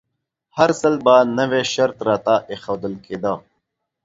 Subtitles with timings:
[0.57, 3.33] هر ځل به نوی شرط راته ایښودل کیده.